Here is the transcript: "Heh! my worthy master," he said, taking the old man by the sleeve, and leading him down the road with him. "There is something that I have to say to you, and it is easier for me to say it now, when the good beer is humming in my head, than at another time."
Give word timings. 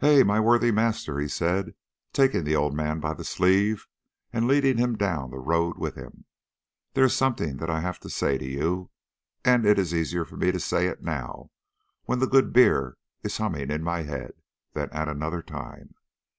"Heh! 0.00 0.22
my 0.22 0.38
worthy 0.38 0.70
master," 0.70 1.18
he 1.18 1.28
said, 1.28 1.72
taking 2.12 2.44
the 2.44 2.54
old 2.54 2.74
man 2.74 3.00
by 3.00 3.14
the 3.14 3.24
sleeve, 3.24 3.86
and 4.30 4.46
leading 4.46 4.76
him 4.76 4.96
down 4.98 5.30
the 5.30 5.38
road 5.38 5.78
with 5.78 5.94
him. 5.94 6.26
"There 6.92 7.04
is 7.06 7.16
something 7.16 7.56
that 7.56 7.70
I 7.70 7.80
have 7.80 7.98
to 8.00 8.10
say 8.10 8.36
to 8.36 8.44
you, 8.44 8.90
and 9.46 9.64
it 9.64 9.78
is 9.78 9.94
easier 9.94 10.26
for 10.26 10.36
me 10.36 10.52
to 10.52 10.60
say 10.60 10.88
it 10.88 11.02
now, 11.02 11.50
when 12.04 12.18
the 12.18 12.26
good 12.28 12.52
beer 12.52 12.98
is 13.22 13.38
humming 13.38 13.70
in 13.70 13.82
my 13.82 14.02
head, 14.02 14.32
than 14.74 14.90
at 14.90 15.08
another 15.08 15.40
time." 15.40 15.94